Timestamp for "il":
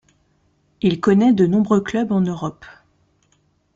0.81-0.99